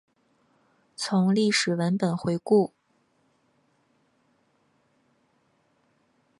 [0.95, 2.73] 从历史文本回顾